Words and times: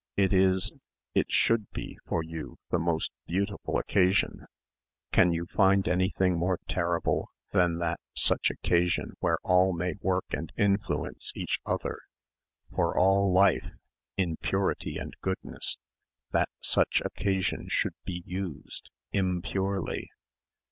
It 0.15 0.33
is, 0.33 0.73
it 1.13 1.31
should 1.31 1.69
be 1.73 1.99
for 2.07 2.23
you 2.23 2.57
the 2.71 2.79
most 2.79 3.11
beautiful 3.27 3.77
occasion. 3.77 4.47
Can 5.11 5.31
you 5.31 5.45
find 5.45 5.87
anything 5.87 6.39
more 6.39 6.57
terrible 6.67 7.29
than 7.51 7.77
that 7.77 7.99
such 8.15 8.49
occasion 8.49 9.11
where 9.19 9.37
all 9.43 9.73
may 9.73 9.93
work 10.01 10.25
and 10.31 10.51
influence 10.57 11.31
each 11.35 11.59
other 11.67 11.99
for 12.75 12.97
all 12.97 13.31
life 13.31 13.69
in 14.17 14.37
purity 14.37 14.97
and 14.97 15.15
goodness 15.21 15.77
that 16.31 16.49
such 16.61 17.03
occasion 17.05 17.67
should 17.69 17.93
be 18.03 18.23
used 18.25 18.89
impurely? 19.11 20.09